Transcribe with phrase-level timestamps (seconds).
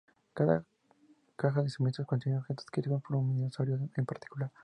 [0.33, 0.65] Cada
[1.35, 4.51] caja de suministros contiene objetos que sirven para un dinosaurio en particular.